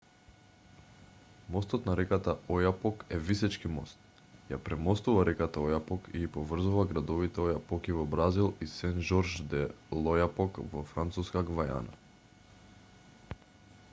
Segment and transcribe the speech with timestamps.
[1.55, 7.45] мостот на реката ојапок е висечки мост ја премостува реката ојапок и ги поврзува градовите
[7.45, 9.63] ојапоки во бразил и сен жорж де
[10.01, 13.39] л'ојапок во француска гвајана